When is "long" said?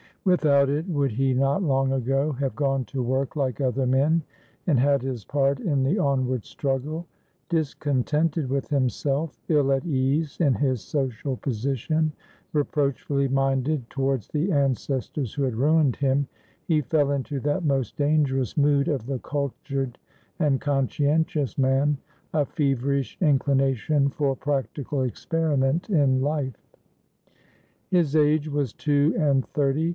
1.63-1.93